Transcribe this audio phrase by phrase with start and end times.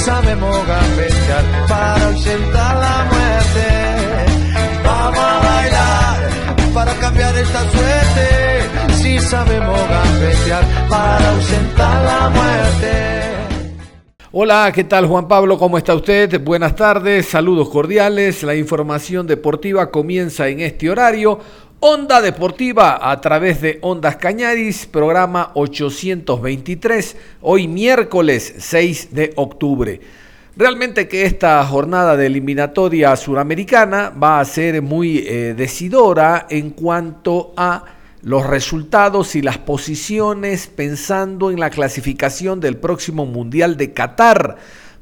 [0.00, 3.66] Sabemos gambetear para ausentar la muerte.
[4.84, 8.94] Vamos a bailar para cambiar esta suerte.
[8.94, 13.30] Si sabemos gambetear para ausentar la muerte.
[14.32, 15.58] Hola, ¿qué tal Juan Pablo?
[15.58, 16.40] ¿Cómo está usted?
[16.40, 18.44] Buenas tardes, saludos cordiales.
[18.44, 21.40] La información deportiva comienza en este horario.
[21.82, 29.98] Onda Deportiva a través de Ondas Cañaris, programa 823, hoy miércoles 6 de octubre.
[30.56, 37.54] Realmente que esta jornada de eliminatoria suramericana va a ser muy eh, decidora en cuanto
[37.56, 37.84] a
[38.20, 44.58] los resultados y las posiciones pensando en la clasificación del próximo Mundial de Qatar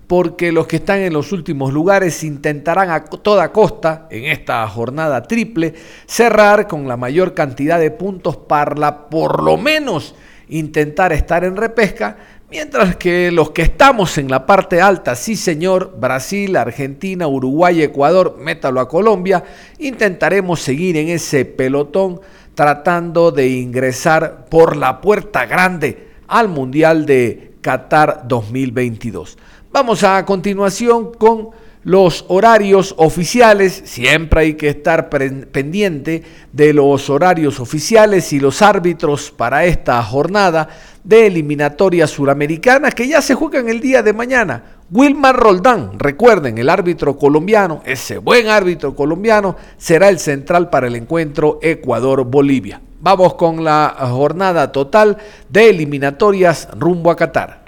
[0.08, 5.22] porque los que están en los últimos lugares intentarán a toda costa, en esta jornada
[5.22, 5.74] triple,
[6.06, 10.14] cerrar con la mayor cantidad de puntos para por lo menos
[10.48, 12.16] intentar estar en repesca,
[12.50, 18.38] mientras que los que estamos en la parte alta, sí señor, Brasil, Argentina, Uruguay, Ecuador,
[18.40, 19.44] métalo a Colombia,
[19.78, 22.22] intentaremos seguir en ese pelotón
[22.54, 29.36] tratando de ingresar por la puerta grande al Mundial de Qatar 2022.
[29.70, 31.50] Vamos a continuación con
[31.84, 33.82] los horarios oficiales.
[33.84, 40.70] Siempre hay que estar pendiente de los horarios oficiales y los árbitros para esta jornada
[41.04, 44.64] de eliminatoria suramericana que ya se juegan el día de mañana.
[44.90, 50.96] Wilmar Roldán, recuerden, el árbitro colombiano, ese buen árbitro colombiano, será el central para el
[50.96, 52.80] encuentro Ecuador-Bolivia.
[53.00, 55.18] Vamos con la jornada total
[55.50, 57.64] de eliminatorias rumbo a Qatar.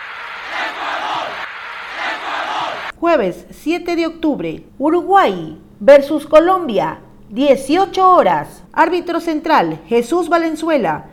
[3.01, 6.99] Jueves 7 de octubre, Uruguay versus Colombia,
[7.31, 8.63] 18 horas.
[8.75, 11.07] Árbitro central, Jesús Valenzuela.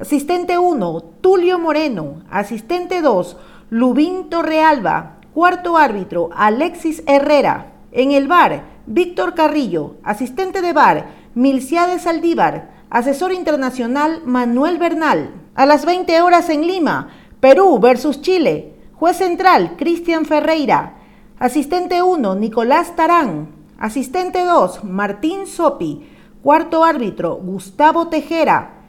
[0.00, 2.22] Asistente 1, Tulio Moreno.
[2.30, 3.36] Asistente 2,
[3.68, 5.18] Lubín Torrealba.
[5.34, 7.74] Cuarto árbitro, Alexis Herrera.
[7.92, 9.96] En el bar, Víctor Carrillo.
[10.04, 12.70] Asistente de bar, Milciades Saldívar.
[12.88, 15.34] Asesor internacional, Manuel Bernal.
[15.54, 17.10] A las 20 horas en Lima,
[17.40, 18.72] Perú versus Chile.
[18.94, 20.94] Juez central, Cristian Ferreira.
[21.38, 23.48] Asistente 1, Nicolás Tarán.
[23.78, 26.08] Asistente 2, Martín Sopi.
[26.42, 28.84] Cuarto árbitro, Gustavo Tejera.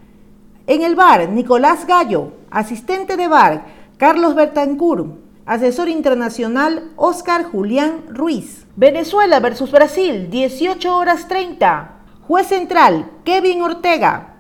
[0.65, 2.31] En el bar, Nicolás Gallo.
[2.49, 3.65] Asistente de bar,
[3.97, 5.17] Carlos Bertancur.
[5.45, 8.65] Asesor internacional, Oscar Julián Ruiz.
[8.77, 11.95] Venezuela versus Brasil, 18 horas 30.
[12.29, 14.35] Juez central, Kevin Ortega.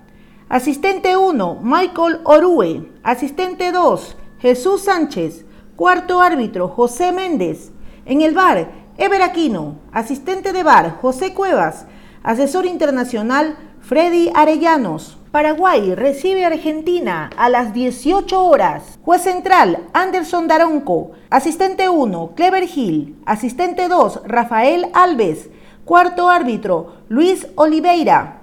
[0.47, 2.89] Asistente 1, Michael Orue.
[3.03, 5.43] Asistente 2, Jesús Sánchez.
[5.75, 7.73] Cuarto árbitro, José Méndez.
[8.09, 11.87] En el bar, Ever Aquino, asistente de bar, José Cuevas,
[12.23, 15.17] asesor internacional, Freddy Arellanos.
[15.31, 18.97] Paraguay recibe Argentina a las 18 horas.
[19.03, 21.11] Juez central, Anderson Daronco.
[21.29, 23.21] Asistente 1, Clever Hill.
[23.25, 25.49] Asistente 2, Rafael Alves.
[25.83, 28.39] Cuarto árbitro, Luis Oliveira.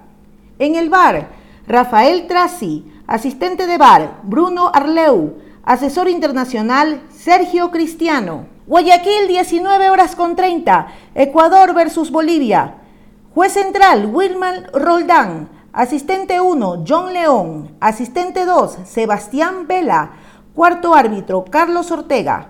[0.59, 1.29] En el bar,
[1.67, 2.85] Rafael Trasi.
[3.07, 5.37] Asistente de bar, Bruno Arleu.
[5.63, 8.53] Asesor internacional, Sergio Cristiano.
[8.67, 10.87] Guayaquil, 19 horas con 30.
[11.13, 12.77] Ecuador versus Bolivia.
[13.35, 15.49] Juez central, Wilman Roldán.
[15.71, 17.75] Asistente 1, John León.
[17.79, 20.13] Asistente 2, Sebastián Vela.
[20.55, 22.47] Cuarto árbitro, Carlos Ortega.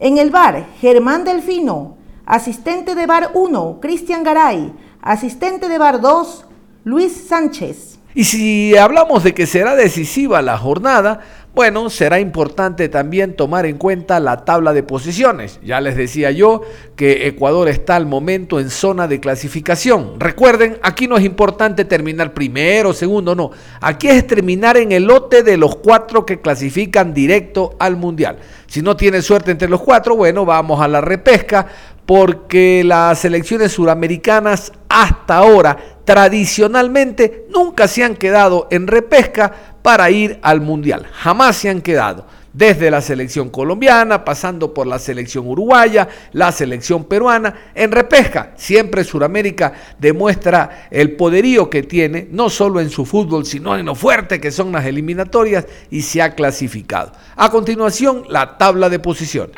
[0.00, 1.96] En el bar, Germán Delfino.
[2.26, 4.72] Asistente de bar 1, Cristian Garay.
[5.00, 6.44] Asistente de bar 2,
[6.82, 8.00] Luis Sánchez.
[8.14, 11.20] Y si hablamos de que será decisiva la jornada,
[11.54, 15.60] bueno, será importante también tomar en cuenta la tabla de posiciones.
[15.62, 16.62] Ya les decía yo
[16.96, 20.18] que Ecuador está al momento en zona de clasificación.
[20.18, 23.50] Recuerden, aquí no es importante terminar primero, segundo, no.
[23.82, 28.38] Aquí es terminar en el lote de los cuatro que clasifican directo al Mundial.
[28.66, 31.66] Si no tiene suerte entre los cuatro, bueno, vamos a la repesca
[32.14, 39.50] porque las selecciones suramericanas hasta ahora tradicionalmente nunca se han quedado en repesca
[39.80, 41.06] para ir al Mundial.
[41.10, 42.26] Jamás se han quedado.
[42.52, 48.52] desde la selección colombiana, pasando por la selección uruguaya, la selección peruana, en repesca.
[48.56, 53.94] Siempre Sudamérica demuestra el poderío que tiene, no solo en su fútbol, sino en lo
[53.94, 57.12] fuerte que son las eliminatorias y se ha clasificado.
[57.36, 59.56] A continuación, la tabla de posiciones.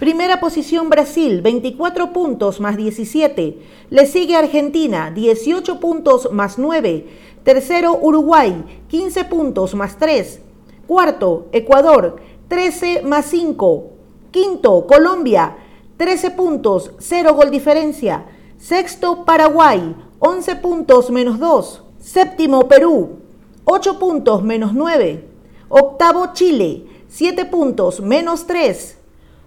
[0.00, 3.58] Primera posición Brasil, 24 puntos más 17.
[3.90, 7.06] Le sigue Argentina, 18 puntos más 9.
[7.44, 10.40] Tercero Uruguay, 15 puntos más 3.
[10.86, 12.16] Cuarto Ecuador,
[12.48, 13.90] 13 más 5.
[14.30, 15.58] Quinto Colombia,
[15.98, 18.24] 13 puntos, 0 gol diferencia.
[18.56, 21.82] Sexto Paraguay, 11 puntos menos 2.
[21.98, 23.18] Séptimo Perú,
[23.66, 25.28] 8 puntos menos 9.
[25.68, 28.96] Octavo Chile, 7 puntos menos 3.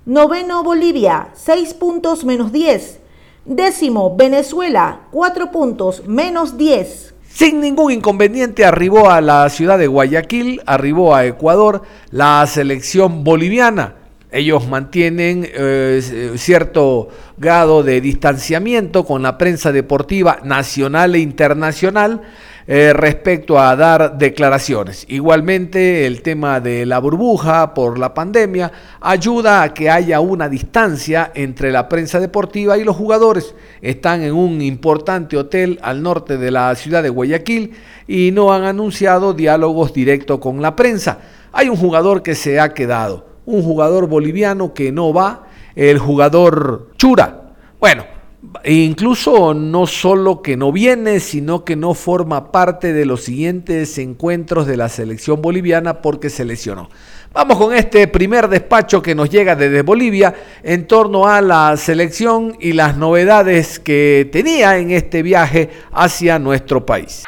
[0.06, 3.00] Noveno Bolivia, 6 puntos menos 10.
[3.46, 7.14] Décimo Venezuela, 4 puntos menos 10.
[7.30, 13.96] Sin ningún inconveniente arribó a la ciudad de Guayaquil, arribó a Ecuador la selección boliviana.
[14.34, 22.22] Ellos mantienen eh, cierto grado de distanciamiento con la prensa deportiva nacional e internacional
[22.66, 25.06] eh, respecto a dar declaraciones.
[25.08, 28.72] Igualmente el tema de la burbuja por la pandemia
[29.02, 33.54] ayuda a que haya una distancia entre la prensa deportiva y los jugadores.
[33.82, 37.74] Están en un importante hotel al norte de la ciudad de Guayaquil
[38.08, 41.20] y no han anunciado diálogos directos con la prensa.
[41.52, 46.90] Hay un jugador que se ha quedado, un jugador boliviano que no va, el jugador
[46.98, 47.56] Chura.
[47.80, 48.06] Bueno,
[48.66, 54.68] incluso no solo que no viene, sino que no forma parte de los siguientes encuentros
[54.68, 56.90] de la selección boliviana porque se lesionó.
[57.34, 62.56] Vamos con este primer despacho que nos llega desde Bolivia en torno a la selección
[62.60, 67.24] y las novedades que tenía en este viaje hacia nuestro país.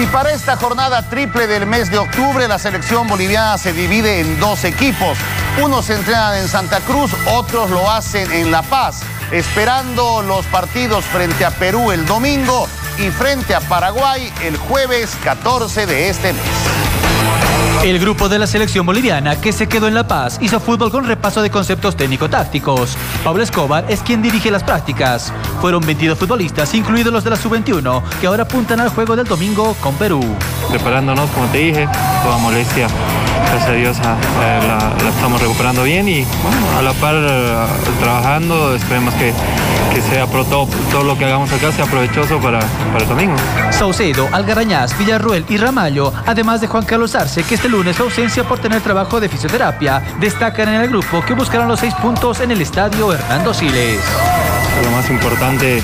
[0.00, 4.40] Y para esta jornada triple del mes de octubre, la selección boliviana se divide en
[4.40, 5.18] dos equipos.
[5.62, 11.04] Unos se entrenan en Santa Cruz, otros lo hacen en La Paz, esperando los partidos
[11.04, 12.66] frente a Perú el domingo
[12.96, 16.99] y frente a Paraguay el jueves 14 de este mes.
[17.82, 21.06] El grupo de la selección boliviana que se quedó en La Paz hizo fútbol con
[21.06, 22.96] repaso de conceptos técnico-tácticos.
[23.24, 25.32] Pablo Escobar es quien dirige las prácticas.
[25.62, 29.74] Fueron 22 futbolistas, incluidos los de la sub-21, que ahora apuntan al juego del domingo
[29.80, 30.20] con Perú.
[30.68, 31.88] Preparándonos, como te dije,
[32.22, 32.86] toda molestia,
[33.46, 36.26] gracias a Dios eh, la, estamos recuperando bien y
[36.78, 37.66] a la par eh,
[37.98, 39.32] trabajando, esperemos que,
[39.92, 43.36] que sea todo, todo, lo que hagamos acá sea provechoso para, para el domingo.
[43.70, 48.44] Saucedo, Algarañaz, Villarruel y Ramallo, además de Juan Carlos Arce, que este lunes su ausencia
[48.44, 52.50] por tener trabajo de fisioterapia, destacan en el grupo que buscarán los seis puntos en
[52.50, 54.00] el estadio Hernando Siles.
[54.84, 55.82] Lo más importante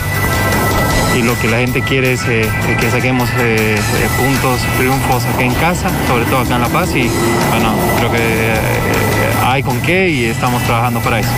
[1.16, 2.48] y lo que la gente quiere es eh,
[2.78, 6.94] que saquemos eh, eh, puntos, triunfos aquí en casa, sobre todo acá en La Paz
[6.94, 7.08] y
[7.48, 8.54] bueno, creo que
[9.44, 11.30] hay con qué y estamos trabajando para eso.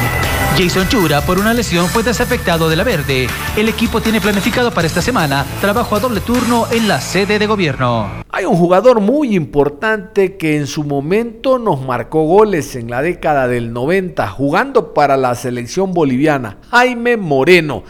[0.59, 3.29] Jason Chura, por una lesión, fue desafectado de la verde.
[3.57, 7.47] El equipo tiene planificado para esta semana trabajo a doble turno en la sede de
[7.47, 8.25] gobierno.
[8.29, 13.47] Hay un jugador muy importante que en su momento nos marcó goles en la década
[13.47, 17.85] del 90, jugando para la selección boliviana, Jaime Moreno.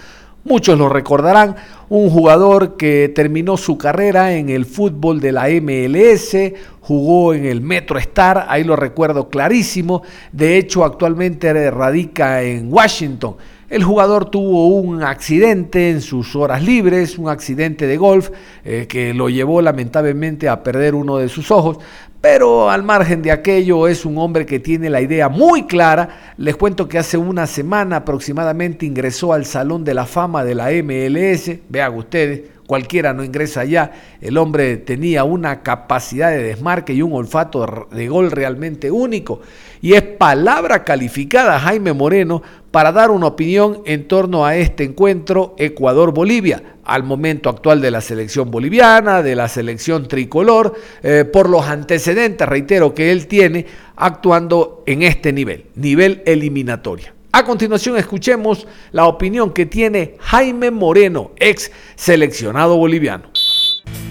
[0.49, 1.57] Muchos lo recordarán,
[1.91, 6.35] un jugador que terminó su carrera en el fútbol de la MLS,
[6.81, 10.03] jugó en el Metro Star, ahí lo recuerdo clarísimo,
[10.33, 13.37] de hecho actualmente radica en Washington.
[13.69, 18.31] El jugador tuvo un accidente en sus horas libres, un accidente de golf
[18.65, 21.77] eh, que lo llevó lamentablemente a perder uno de sus ojos,
[22.23, 26.33] pero al margen de aquello es un hombre que tiene la idea muy clara.
[26.39, 30.71] Les cuento que hace una semana aproximadamente ingresó al Salón de la Fama de la
[30.71, 31.61] MLS.
[31.69, 33.93] Vean ustedes, cualquiera no ingresa allá.
[34.21, 39.41] El hombre tenía una capacidad de desmarque y un olfato de gol realmente único.
[39.81, 45.55] Y es palabra calificada Jaime Moreno para dar una opinión en torno a este encuentro
[45.57, 51.67] Ecuador-Bolivia al momento actual de la selección boliviana, de la selección tricolor, eh, por los
[51.67, 53.65] antecedentes, reitero, que él tiene
[53.97, 57.15] actuando en este nivel, nivel eliminatoria.
[57.39, 63.31] A continuación escuchemos la opinión que tiene Jaime Moreno, ex seleccionado boliviano.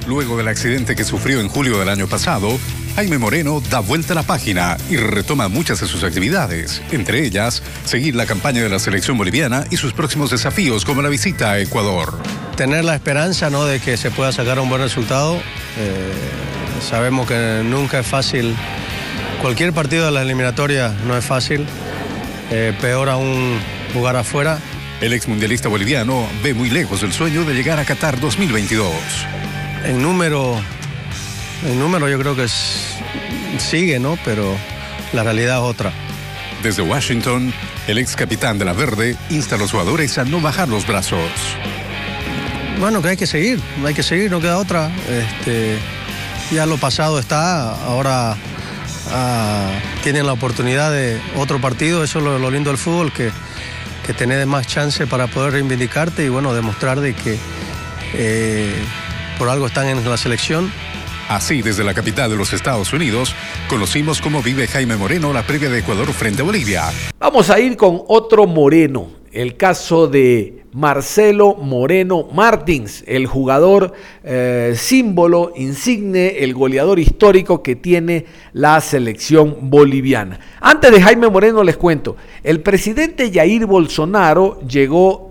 [0.07, 2.57] Luego del accidente que sufrió en julio del año pasado,
[2.95, 7.61] Jaime Moreno da vuelta a la página y retoma muchas de sus actividades, entre ellas
[7.83, 11.59] seguir la campaña de la selección boliviana y sus próximos desafíos como la visita a
[11.59, 12.17] Ecuador.
[12.55, 13.65] Tener la esperanza ¿no?
[13.65, 15.35] de que se pueda sacar un buen resultado.
[15.35, 16.13] Eh,
[16.79, 18.55] sabemos que nunca es fácil,
[19.41, 21.65] cualquier partido de la eliminatoria no es fácil,
[22.51, 23.59] eh, peor aún
[23.93, 24.59] jugar afuera.
[25.01, 28.91] El exmundialista boliviano ve muy lejos el sueño de llegar a Qatar 2022
[29.87, 30.59] en número,
[31.65, 32.47] en número yo creo que
[33.57, 34.17] sigue, ¿no?
[34.25, 34.55] Pero
[35.13, 35.91] la realidad es otra.
[36.61, 37.53] Desde Washington,
[37.87, 41.31] el ex capitán de la Verde insta a los jugadores a no bajar los brazos.
[42.79, 44.91] Bueno, que hay que seguir, hay que seguir, no queda otra.
[45.09, 45.77] Este,
[46.51, 48.35] ya lo pasado está, ahora
[49.11, 49.71] ah,
[50.03, 53.31] tienen la oportunidad de otro partido, eso es lo, lindo del fútbol, que,
[54.05, 57.37] que tenés más chance para poder reivindicarte y bueno, demostrar de que
[58.13, 58.73] eh,
[59.37, 60.71] por algo están en la selección.
[61.29, 63.35] Así, desde la capital de los Estados Unidos,
[63.67, 66.85] conocimos cómo vive Jaime Moreno la previa de Ecuador frente a Bolivia.
[67.19, 73.93] Vamos a ir con otro Moreno, el caso de Marcelo Moreno Martins, el jugador
[74.23, 80.39] eh, símbolo, insigne, el goleador histórico que tiene la selección boliviana.
[80.61, 85.26] Antes de Jaime Moreno les cuento, el presidente Jair Bolsonaro llegó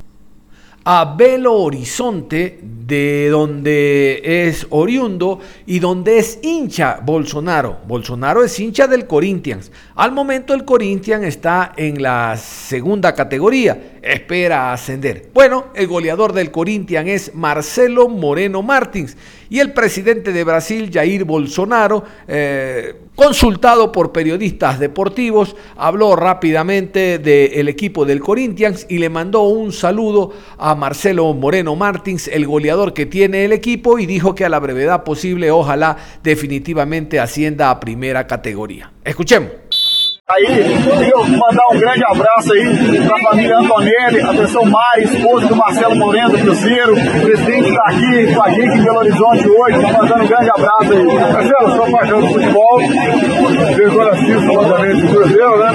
[0.89, 7.79] a Belo Horizonte, de donde es oriundo y donde es hincha Bolsonaro.
[7.89, 9.73] Bolsonaro es hincha del Corinthians.
[9.97, 15.31] Al momento el Corinthians está en la segunda categoría espera ascender.
[15.35, 19.17] Bueno, el goleador del Corinthians es Marcelo Moreno Martins
[19.49, 27.69] y el presidente de Brasil, Jair Bolsonaro, eh, consultado por periodistas deportivos, habló rápidamente del
[27.69, 33.07] equipo del Corinthians y le mandó un saludo a Marcelo Moreno Martins, el goleador que
[33.07, 38.27] tiene el equipo, y dijo que a la brevedad posible, ojalá definitivamente ascienda a primera
[38.27, 38.93] categoría.
[39.05, 39.66] Escuchemos.
[40.29, 45.55] Aí, eu mandar um grande abraço aí para a família Antonelli, atenção Mari, esposa do
[45.55, 49.81] Marcelo Moreno do Cruzeiro, o presidente está aqui com a gente em Belo Horizonte hoje,
[49.81, 51.33] tá mandando um grande abraço aí.
[51.33, 52.79] Marcelo, sou apaixonado do futebol,
[53.77, 55.75] vergonha assisto obviamente do Cruzeiro, né?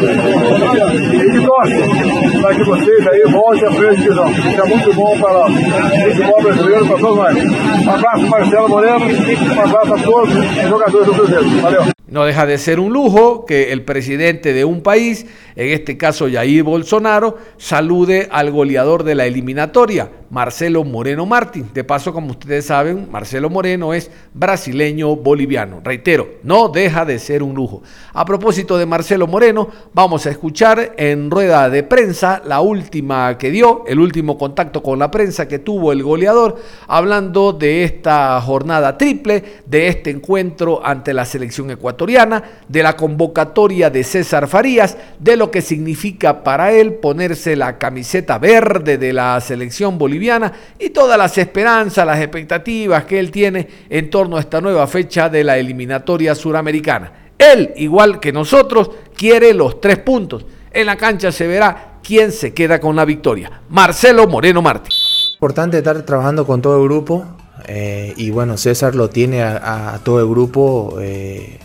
[1.13, 4.01] E que torce para que vocês aí voltem a frente.
[4.01, 7.37] Isso é muito bom para o futebol brasileiro, para todos nós.
[7.85, 11.49] Um abraço Marcelo Moreno, um abraço a todos os jogadores do Cruzeiro.
[11.61, 11.85] Valeu.
[12.11, 16.27] No deja de ser un lujo que el presidente de un país, en este caso
[16.31, 21.69] Jair Bolsonaro, salude al goleador de la eliminatoria, Marcelo Moreno Martín.
[21.73, 25.81] De paso, como ustedes saben, Marcelo Moreno es brasileño boliviano.
[25.83, 27.83] Reitero, no deja de ser un lujo.
[28.13, 33.51] A propósito de Marcelo Moreno, vamos a escuchar en rueda de prensa la última que
[33.51, 36.57] dio, el último contacto con la prensa que tuvo el goleador,
[36.87, 43.89] hablando de esta jornada triple, de este encuentro ante la selección ecuatoriana, de la convocatoria
[43.89, 49.39] de César Farías, de lo que significa para él ponerse la camiseta verde de la
[49.41, 54.61] selección boliviana y todas las esperanzas, las expectativas que él tiene en torno a esta
[54.61, 57.11] nueva fecha de la eliminatoria suramericana.
[57.37, 60.45] Él, igual que nosotros, quiere los tres puntos.
[60.71, 63.51] En la cancha se verá quién se queda con la victoria.
[63.69, 64.91] Marcelo Moreno Martí.
[65.33, 67.25] Importante estar trabajando con todo el grupo
[67.67, 70.97] eh, y bueno, César lo tiene a, todo el grupo.
[70.99, 71.59] Eh,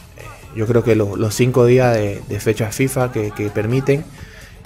[0.57, 4.05] yo creo que los cinco días de, fecha FIFA que permiten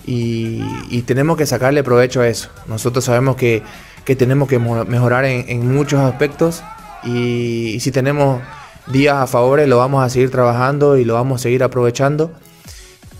[0.07, 2.51] y, tenemos que sacarle provecho a eso.
[2.67, 3.63] Nosotros sabemos que,
[4.05, 6.63] tenemos que mejorar en, muchos aspectos
[7.05, 8.43] y, si tenemos
[8.89, 12.33] días a favor lo vamos a seguir trabajando y lo vamos a seguir aprovechando.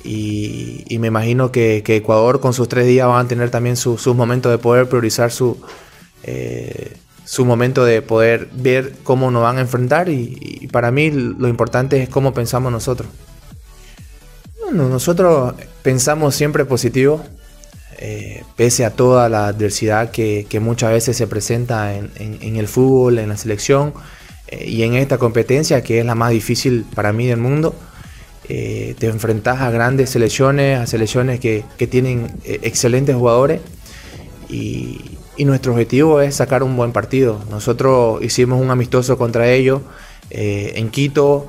[0.03, 4.51] Y, me imagino que, Ecuador con sus tres días van a tener también sus momentos
[4.51, 5.61] de poder priorizar su,
[6.23, 6.97] eh,
[7.31, 12.03] su momento de poder ver cómo nos van a enfrentar y para mí lo importante
[12.03, 13.09] es cómo pensamos nosotros
[14.73, 17.23] nosotros pensamos siempre positivo,
[17.99, 23.29] eh, pese a toda la adversidad que, muchas veces se presenta en, el fútbol, en
[23.29, 23.93] la selección
[24.49, 27.75] eh, y en esta competencia que es la más difícil para mí del mundo.
[28.49, 33.61] Eh, te enfrentas a grandes selecciones, a selecciones que, tienen excelentes jugadores
[34.49, 35.01] y,
[35.41, 37.41] y, nuestro objetivo es sacar un buen partido.
[37.51, 39.83] Nosotros hicimos un amistoso contra ellos
[40.31, 41.49] en Quito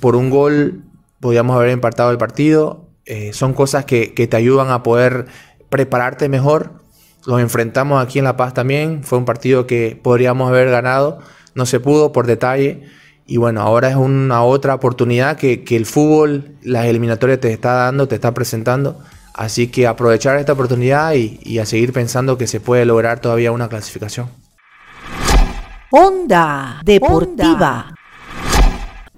[0.00, 0.82] por un gol
[1.20, 2.88] podíamos haber empatado el partido.
[3.04, 5.26] Eh, son cosas que, te ayudan a poder
[5.68, 6.80] prepararte mejor.
[7.26, 9.04] Los enfrentamos aquí en La Paz también.
[9.04, 11.18] Fue un partido que podríamos haber ganado.
[11.54, 12.82] No se pudo por detalle.
[13.26, 18.08] Y bueno, ahora es una otra oportunidad que, el fútbol, las eliminatorias te está dando,
[18.08, 18.98] te está presentando.
[19.34, 23.52] Así que aprovechar esta oportunidad y, y a seguir pensando que se puede lograr todavía
[23.52, 24.28] una clasificación.
[25.90, 27.94] Onda Deportiva.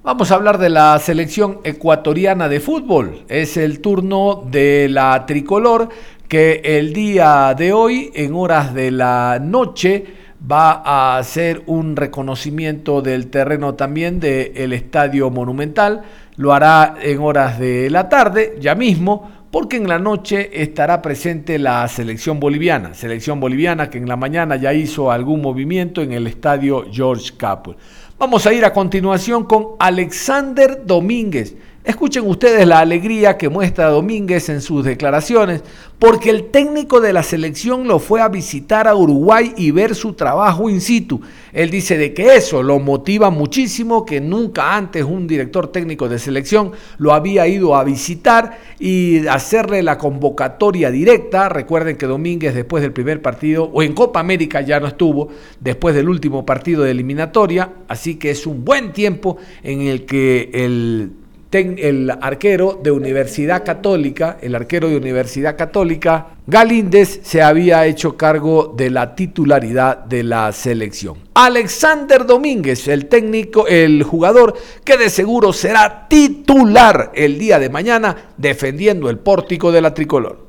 [0.02, 3.25] Vamos a hablar de la selección ecuatoriana de fútbol.
[3.28, 5.90] Es el turno de la tricolor
[6.26, 10.07] que el día de hoy, en horas de la noche,
[10.50, 16.02] va a hacer un reconocimiento del terreno también del Estadio Monumental.
[16.37, 21.59] Lo hará en horas de la tarde, ya mismo, porque en la noche estará presente
[21.59, 26.26] la selección boliviana, selección boliviana que en la mañana ya hizo algún movimiento en el
[26.26, 27.76] estadio George Capwell.
[28.18, 31.54] Vamos a ir a continuación con Alexander Domínguez.
[31.85, 35.65] Escuchen ustedes la alegría que muestra Domínguez en sus declaraciones,
[35.99, 40.12] porque el técnico de la selección lo fue a visitar a Uruguay y ver su
[40.12, 41.21] trabajo in situ.
[41.53, 46.21] Él dice de que eso lo motiva muchísimo, que nunca antes un director técnico de
[46.21, 51.49] selección lo había ido a visitar y hacerle la convocatoria directa.
[51.49, 55.97] Recuerden que Domínguez después del primer partido, o en Copa América ya no estuvo, después
[55.97, 61.22] del último partido de eliminatoria, así que es un buen tiempo en el que el
[61.52, 68.73] el arquero de Universidad Católica, el arquero de Universidad Católica, Galíndez, se había hecho cargo
[68.75, 71.18] de la titularidad de la selección.
[71.35, 78.32] Alexander Domínguez, el técnico, el jugador que de seguro será titular el día de mañana
[78.38, 80.49] defendiendo el pórtico de la tricolor.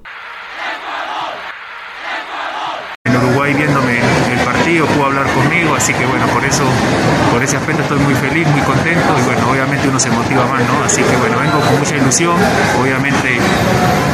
[3.04, 4.23] En Uruguay viéndome
[4.64, 6.64] partido, pudo hablar conmigo, así que bueno, por eso
[7.34, 10.62] por ese aspecto estoy muy feliz, muy contento y bueno, obviamente uno se motiva más,
[10.64, 10.86] ¿no?
[10.86, 12.38] Así que bueno, vengo con mucha ilusión,
[12.80, 13.40] obviamente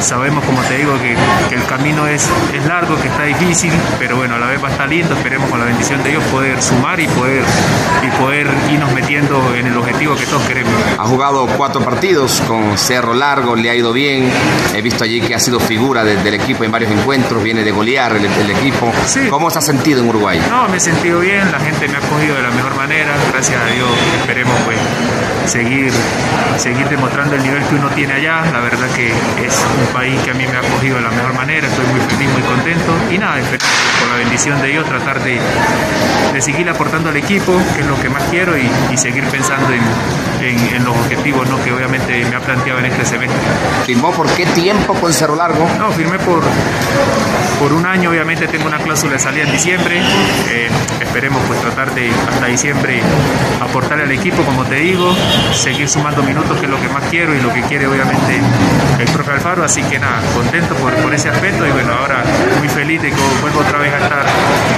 [0.02, 1.16] sabemos, como te digo, que,
[1.56, 4.72] el camino es, es largo, que está difícil, pero bueno, a la vez va a
[4.72, 7.44] estar lindo, esperemos con la bendición de Dios poder sumar y poder,
[8.02, 10.74] y poder irnos metiendo en el objetivo que todos queremos.
[10.98, 14.30] Ha jugado cuatro partidos con Cerro Largo, le ha ido bien,
[14.74, 18.16] he visto allí que ha sido figura del equipo en varios encuentros, viene de golear
[18.16, 18.92] el, equipo.
[19.30, 20.42] ¿Cómo se ha sentido en Uruguay?
[20.50, 23.62] No, me he sentido bien, la gente me ha cogido de la mejor manera gracias
[23.62, 23.90] a Dios
[24.20, 24.78] esperemos pues
[25.50, 25.92] seguir,
[26.58, 28.44] seguir demostrando el nivel que uno tiene allá.
[28.54, 31.34] La verdad que es un país que a mí me ha acogido de la mejor
[31.34, 33.42] manera, estoy muy feliz, muy contento y nada,
[34.00, 35.40] con la bendición de Dios tratar de,
[36.34, 39.82] de, seguir aportando al equipo, que es lo que más quiero, y, seguir pensando en,
[40.42, 41.62] en, los objetivos ¿no?
[41.64, 43.38] que obviamente me ha planteado en este semestre.
[43.86, 45.68] ¿Firmó por qué tiempo con Cerro Largo?
[45.78, 46.42] No, firmé por,
[47.60, 50.02] por un año, obviamente tengo una cláusula de salida en diciembre,
[50.50, 50.70] eh,
[51.02, 53.02] esperemos pues tratar de hasta diciembre
[53.60, 55.14] aportar al equipo, como te digo,
[55.54, 58.40] seguir sumando minutos, que es lo que más quiero y lo que quiere obviamente
[59.20, 62.24] profe Alfaro, así que nada, contento por, por ese aspecto y bueno, ahora
[62.58, 64.26] muy feliz de que vuelvo otra vez a estar,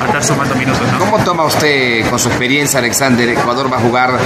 [0.02, 0.82] a estar sumando minutos.
[0.98, 3.30] ¿Cómo toma usted con su experiencia, Alexander?
[3.30, 4.18] Ecuador va a jugar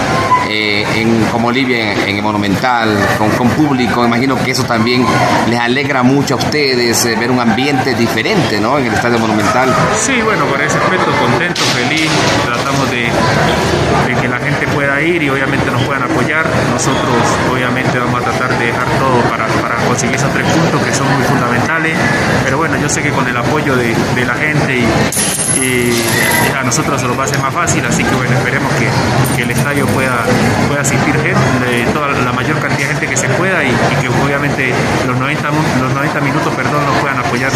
[0.48, 5.06] eh, en, como Bolivia en, el Monumental, con, con, público, imagino que eso también
[5.50, 8.80] les alegra mucho a ustedes, eh, ver un ambiente diferente ¿no?
[8.80, 9.76] en el Estadio Monumental.
[9.98, 12.10] Sí, bueno, por ese aspecto contento, feliz,
[12.46, 13.10] tratamos de,
[14.08, 16.46] de que la gente pueda ir y obviamente nos puedan apoyar.
[16.72, 17.14] Nosotros
[17.52, 19.46] obviamente vamos a tratar de dejar todo para
[19.86, 21.98] conseguir esos tres puntos que son muy fundamentales.
[22.44, 24.86] Pero bueno, yo sé que con el apoyo de, de la gente y,
[25.62, 25.92] y,
[26.56, 28.88] a nosotros se lo va a hacer más fácil, así que bueno, esperemos que,
[29.36, 30.26] que el estadio pueda,
[30.68, 33.72] pueda asistir gente, toda la mayor cantidad de gente que se pueda y,
[34.02, 34.74] que obviamente
[35.06, 35.50] los 90,
[35.82, 37.52] los 90 minutos perdón, nos puedan apoyar,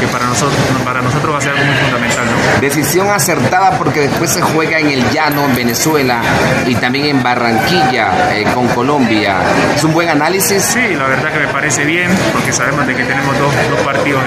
[0.00, 2.24] que para nosotros, para nosotros va a ser algo muy fundamental.
[2.60, 6.20] Decisión acertada porque después se juega en el llano, en Venezuela
[6.66, 9.36] y también en Barranquilla, eh, con Colombia.
[9.74, 10.62] ¿Es un buen análisis?
[10.62, 14.22] Sí, la verdad que me parece bien, porque sabemos de que tenemos dos, dos partidos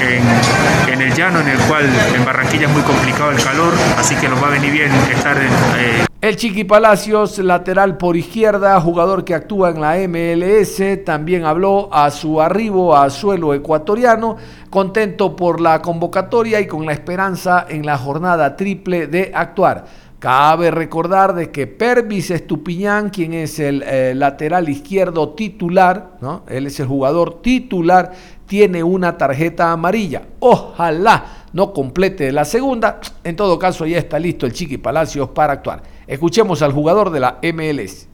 [0.00, 3.74] en, en, en, el llano, en el cual en Barranquilla es muy complicado el calor,
[3.98, 5.48] así que nos va a venir bien estar en...
[5.78, 11.92] Eh, el Chiqui Palacios, lateral por izquierda, jugador que actúa en la MLS, también habló
[11.92, 14.36] a su arribo a suelo ecuatoriano,
[14.70, 19.84] contento por la convocatoria y con la esperanza en la jornada triple de actuar.
[20.18, 26.42] Cabe recordar de que Pervis Estupiñán, quien es el eh, lateral izquierdo titular, ¿no?
[26.48, 28.12] él es el jugador titular,
[28.46, 30.22] tiene una tarjeta amarilla.
[30.38, 32.98] Ojalá no complete la segunda.
[33.24, 35.82] En todo caso, ya está listo el Chiqui Palacios para actuar.
[36.06, 38.08] Escuchemos al jugador de la MLS.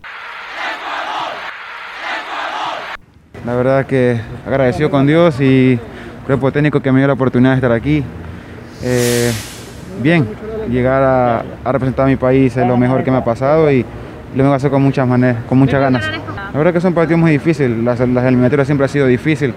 [3.46, 5.78] La verdad que agradecido con Dios y
[6.26, 8.04] cuerpo técnico que me dio la oportunidad de estar aquí.
[8.82, 9.32] Eh,
[10.00, 10.28] bien,
[10.68, 13.84] llegar a, representar a mi país es lo mejor que me ha pasado y
[14.34, 16.04] lo vengo a hacer con muchas maneras, con muchas ganas.
[16.52, 19.54] La verdad que son partidos muy difíciles, las, las eliminatorias siempre ha sido difícil,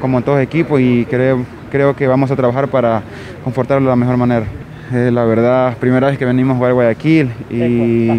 [0.00, 3.02] como en todos equipos, y creo, creo que vamos a trabajar para
[3.44, 4.46] confortarlo de la mejor manera.
[4.90, 8.10] La verdad, primera vez que venimos a jugar Guayaquil y,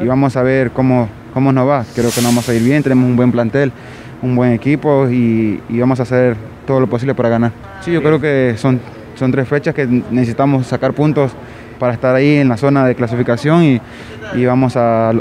[0.00, 1.84] y, vamos a ver cómo, cómo nos va.
[1.94, 3.70] Creo que nos vamos a ir bien, tenemos un buen plantel,
[4.22, 7.52] un buen equipo y, y vamos a hacer todo lo posible para ganar.
[7.82, 8.80] Sí, yo creo que son
[9.14, 11.32] son tres fechas que necesitamos sacar puntos
[11.78, 13.80] para estar ahí en la zona de clasificación
[14.34, 15.12] y, vamos a,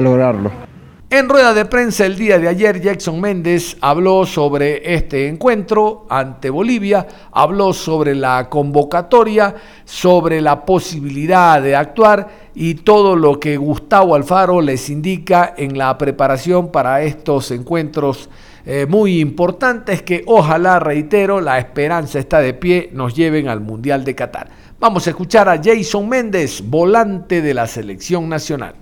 [0.00, 0.50] lograrlo.
[1.10, 6.50] En rueda de prensa el día de ayer, Jackson Méndez habló sobre este encuentro ante
[6.50, 9.54] Bolivia, habló sobre la convocatoria,
[9.86, 15.96] sobre la posibilidad de actuar y todo lo que Gustavo Alfaro les indica en la
[15.96, 18.28] preparación para estos encuentros
[18.70, 24.04] eh, muy importantes que ojalá, reitero, la esperanza está de pie, nos lleven al Mundial
[24.04, 24.50] de Qatar.
[24.78, 28.74] Vamos a escuchar a Jason Méndez, volante de la selección nacional.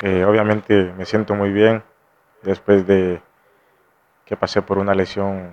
[0.00, 1.82] Eh, obviamente me siento muy bien
[2.42, 3.20] después de
[4.24, 5.50] que pasé por una lesión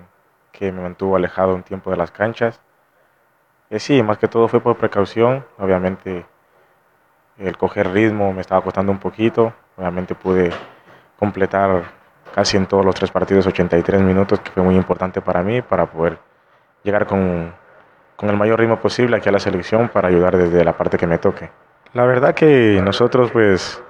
[0.50, 2.58] que me mantuvo alejado un tiempo de las canchas.
[3.68, 5.44] Eh, sí, más que todo fue por precaución.
[5.58, 6.24] Obviamente
[7.36, 9.52] el coger ritmo me estaba costando un poquito.
[9.76, 10.50] Obviamente pude
[11.24, 11.84] completar
[12.34, 15.86] casi en todos los tres partidos 83 minutos, que fue muy importante para mí, para
[15.86, 16.18] poder
[16.82, 17.52] llegar con,
[18.16, 21.06] con el mayor ritmo posible aquí a la selección para ayudar desde la parte que
[21.06, 21.48] me toque.
[21.94, 23.82] La verdad que nosotros pues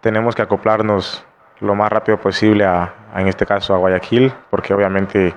[0.00, 1.24] tenemos que acoplarnos
[1.60, 5.34] lo más rápido posible a, en este caso a Guayaquil, porque obviamente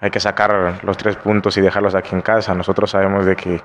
[0.00, 2.54] hay que sacar los tres puntos y dejarlos aquí en casa.
[2.54, 3.60] Nosotros sabemos de que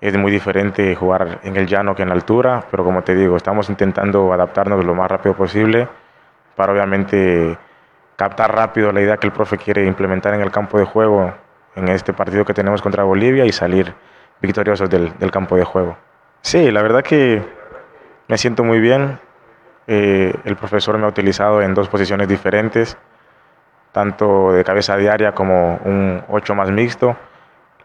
[0.00, 3.36] es muy diferente jugar en el llano que en la altura, pero como te digo,
[3.36, 5.88] estamos intentando adaptarnos lo más rápido posible
[6.54, 7.56] para obviamente
[8.16, 11.32] captar rápido la idea que el profe quiere implementar en el campo de juego
[11.74, 13.94] en este partido que tenemos contra Bolivia y salir
[14.40, 15.96] victoriosos del, del campo de juego.
[16.40, 17.42] Sí, la verdad que
[18.28, 19.18] me siento muy bien.
[19.86, 22.96] Eh, el profesor me ha utilizado en dos posiciones diferentes,
[23.92, 27.16] tanto de cabeza diaria como un 8 más mixto.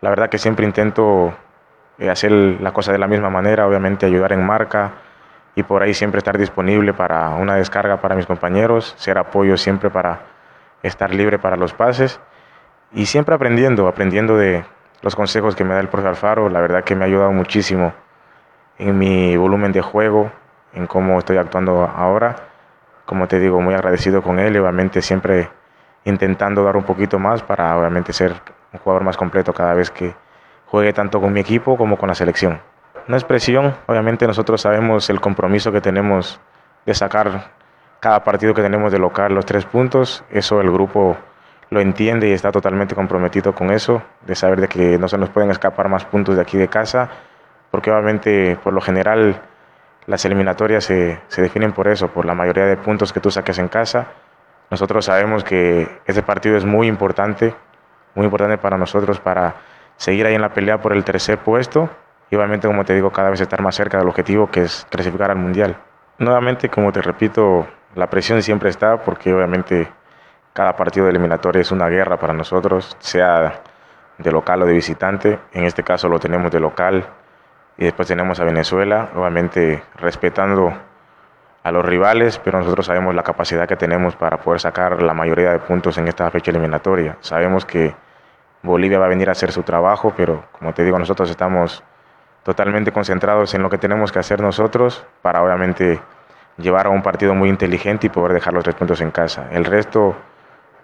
[0.02, 1.34] La verdad que siempre intento
[2.02, 4.94] eh, hacer la cosa de la misma manera, obviamente ayudar en marca
[5.54, 9.92] y por ahí siempre estar disponible para una descarga para mis compañeros, ser apoyo siempre
[9.92, 10.22] para
[10.82, 12.20] estar libre para los pases
[12.92, 14.66] y siempre aprendiendo, aprendiendo de
[15.04, 16.50] los consejos que me da el profesor Alfaro.
[16.50, 17.94] La verdad que me ha ayudado muchísimo
[18.80, 20.32] en mi volumen de juego,
[20.74, 22.36] en cómo estoy actuando ahora.
[23.06, 25.50] Como te digo, muy agradecido con él y obviamente siempre
[26.06, 28.34] intentando dar un poquito más para obviamente ser
[28.74, 30.16] un jugador más completo cada vez que
[30.72, 32.62] juegue tanto con mi equipo como con la selección.
[33.06, 36.40] Una expresión, obviamente nosotros sabemos el compromiso que tenemos
[36.86, 37.52] de sacar
[38.00, 41.18] cada partido que tenemos de local los tres puntos, eso el grupo
[41.70, 45.30] lo entiende y está totalmente comprometido con eso, de saber de que no se nos
[45.30, 47.10] pueden escapar más puntos de aquí de casa,
[47.70, 49.42] porque obviamente por lo general
[50.08, 53.60] las eliminatorias se, se, definen por eso, por la mayoría de puntos que tú saques
[53.60, 54.08] en casa.
[54.70, 57.54] Nosotros sabemos que ese partido es muy importante,
[58.16, 59.54] muy importante para nosotros para
[60.02, 61.88] seguir ahí en la pelea por el tercer puesto
[62.32, 65.30] y obviamente, como te digo, cada vez estar más cerca del objetivo que es clasificar
[65.30, 65.78] al Mundial.
[66.18, 69.88] Nuevamente, como te repito, la presión siempre está porque obviamente
[70.54, 73.62] cada partido de eliminatoria es una guerra para nosotros, sea
[74.18, 75.38] de local o de visitante.
[75.54, 77.06] En este caso lo tenemos de local
[77.78, 80.74] y después tenemos a Venezuela, obviamente respetando
[81.62, 85.52] a los rivales, pero nosotros sabemos la capacidad que tenemos para poder sacar la mayoría
[85.52, 87.18] de puntos en esta fecha eliminatoria.
[87.20, 87.94] Sabemos que
[88.64, 91.84] Bolivia va a venir a hacer su trabajo, pero como te digo, nosotros estamos
[92.44, 96.00] totalmente concentrados en lo que tenemos que hacer nosotros para obviamente
[96.58, 99.48] llevar a un partido muy inteligente y poder dejar los tres puntos en casa.
[99.52, 100.16] El resto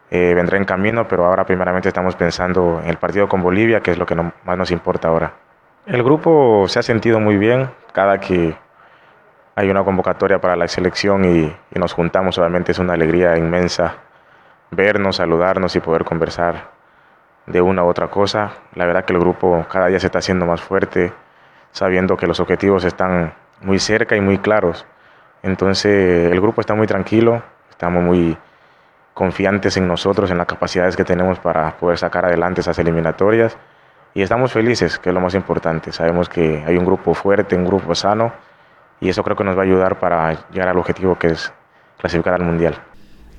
[0.10, 3.92] eh, vendrá en camino, pero ahora primeramente estamos pensando en el partido con Bolivia, que
[3.92, 5.34] es lo que más nos importa ahora.
[5.86, 8.56] El grupo se ha sentido muy bien cada que
[9.56, 13.96] hay una convocatoria para la selección y, y nos juntamos, obviamente es una alegría inmensa
[14.70, 16.77] vernos, saludarnos y poder conversar
[17.48, 18.52] de una u otra cosa.
[18.76, 21.12] La verdad que el grupo cada día se está haciendo más fuerte,
[21.72, 24.86] sabiendo que los objetivos están muy cerca y muy claros.
[25.42, 28.38] Entonces el grupo está muy tranquilo, estamos muy
[29.14, 33.58] confiantes en nosotros, en las capacidades que tenemos para poder sacar adelante esas eliminatorias
[34.14, 35.92] y estamos felices, que es lo más importante.
[35.92, 38.32] Sabemos que hay un grupo fuerte, un grupo sano
[39.00, 41.54] y eso creo que nos va a ayudar para llegar al objetivo que es
[41.98, 42.76] clasificar al Mundial.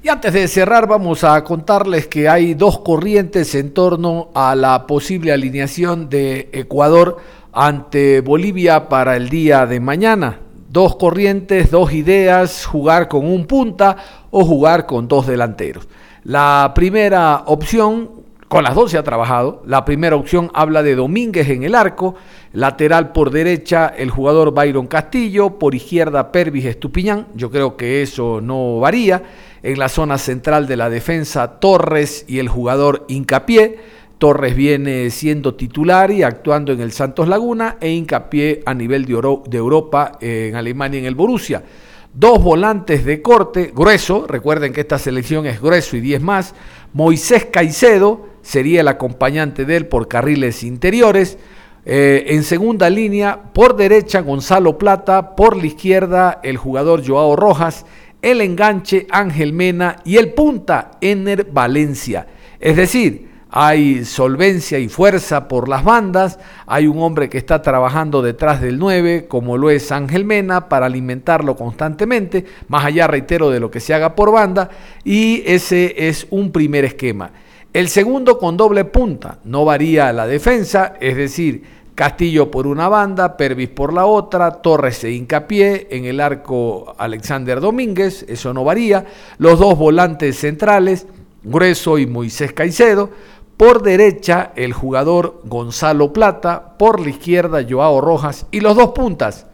[0.00, 4.86] Y antes de cerrar, vamos a contarles que hay dos corrientes en torno a la
[4.86, 7.16] posible alineación de Ecuador
[7.52, 10.38] ante Bolivia para el día de mañana.
[10.70, 13.96] Dos corrientes, dos ideas, jugar con un punta
[14.30, 15.88] o jugar con dos delanteros.
[16.22, 18.10] La primera opción,
[18.46, 19.64] con las dos se ha trabajado.
[19.66, 22.14] La primera opción habla de Domínguez en el arco,
[22.52, 27.26] lateral por derecha el jugador Byron Castillo, por izquierda Pervis Estupiñán.
[27.34, 29.24] Yo creo que eso no varía.
[29.62, 33.78] En la zona central de la defensa Torres y el jugador Incapié.
[34.18, 39.12] Torres viene siendo titular y actuando en el Santos Laguna e hincapié a nivel de,
[39.56, 41.62] Europa en Alemania en el Borussia.
[42.12, 46.54] Dos volantes de corte, grueso, recuerden que esta selección es grueso y 10 más.
[46.92, 51.38] Moisés Caicedo sería el acompañante de él por carriles interiores.
[51.84, 57.86] Eh, en segunda línea, por derecha Gonzalo Plata, por la izquierda el jugador Joao Rojas,
[58.22, 62.26] el enganche Ángel Mena y el punta Ener Valencia.
[62.60, 68.20] Es decir, hay solvencia y fuerza por las bandas, hay un hombre que está trabajando
[68.20, 73.60] detrás del 9, como lo es Ángel Mena, para alimentarlo constantemente, más allá, reitero, de
[73.60, 74.68] lo que se haga por banda,
[75.02, 77.30] y ese es un primer esquema.
[77.72, 81.62] El segundo con doble punta, no varía la defensa, es decir,
[81.98, 87.60] Castillo por una banda, Pervis por la otra, Torres e hincapié, en el arco Alexander
[87.60, 89.04] Domínguez, eso no varía,
[89.38, 91.08] los dos volantes centrales,
[91.42, 93.10] Grueso y Moisés Caicedo,
[93.56, 96.76] por derecha, el jugador Gonzalo Plata.
[96.78, 98.46] Por la izquierda, Joao Rojas.
[98.52, 99.46] Y los dos puntas,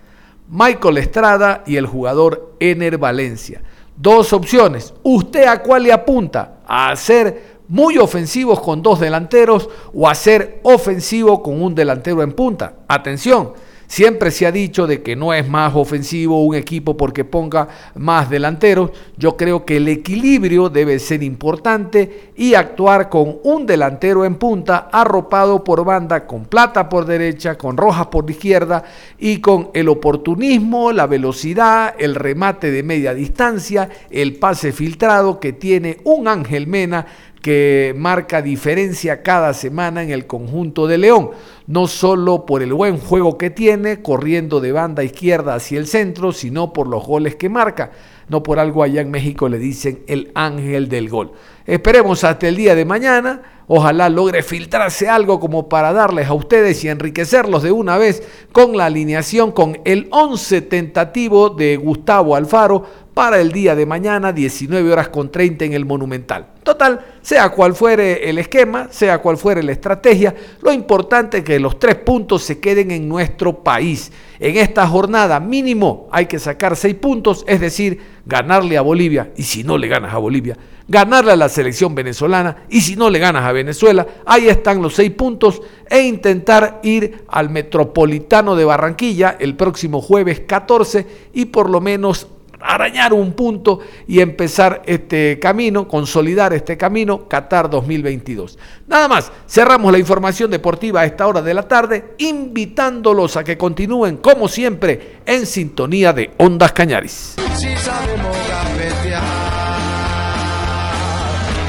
[0.50, 3.62] Michael Estrada y el jugador Ener Valencia.
[3.96, 4.92] Dos opciones.
[5.02, 6.59] ¿Usted a cuál le apunta?
[6.66, 12.33] ¿A ser muy ofensivos con dos delanteros o a ser ofensivo con un delantero en
[12.33, 12.74] punta?
[12.88, 13.53] Atención
[13.87, 18.31] Siempre se ha dicho de que no es más ofensivo un equipo porque ponga más
[18.31, 18.90] delanteros.
[19.16, 24.88] Yo creo que el equilibrio debe ser importante y actuar con un delantero en punta
[24.90, 28.83] arropado por banda con plata por derecha, con rojas por izquierda
[29.18, 35.53] y con el oportunismo, la velocidad, el remate de media distancia, el pase filtrado que
[35.53, 37.07] tiene un Ángel Mena
[37.44, 41.33] que marca diferencia cada semana en el conjunto de León,
[41.66, 46.33] no solo por el buen juego que tiene, corriendo de banda izquierda hacia el centro,
[46.33, 47.90] sino por los goles que marca.
[48.29, 51.33] No por algo allá en México le dicen el ángel del gol.
[51.67, 53.43] Esperemos hasta el día de mañana.
[53.67, 58.77] Ojalá logre filtrarse algo como para darles a ustedes y enriquecerlos de una vez con
[58.77, 62.85] la alineación, con el 11 tentativo de Gustavo Alfaro
[63.15, 66.49] para el día de mañana, 19 horas con 30 en el Monumental.
[66.65, 71.61] Total, sea cual fuere el esquema, sea cual fuere la estrategia, lo importante es que
[71.61, 74.11] los tres puntos se queden en nuestro país.
[74.44, 79.42] En esta jornada mínimo hay que sacar seis puntos, es decir, ganarle a Bolivia, y
[79.42, 80.54] si no le ganas a Bolivia,
[80.87, 84.96] ganarle a la selección venezolana, y si no le ganas a Venezuela, ahí están los
[84.96, 91.70] seis puntos, e intentar ir al Metropolitano de Barranquilla el próximo jueves 14 y por
[91.70, 92.26] lo menos
[92.64, 98.59] arañar un punto y empezar este camino, consolidar este camino, Qatar 2022.
[98.87, 103.59] Nada más, cerramos la información deportiva a esta hora de la tarde, invitándolos a que
[103.59, 107.37] continúen, como siempre, en sintonía de Ondas Cañaris.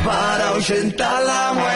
[0.07, 1.74] para la muerte.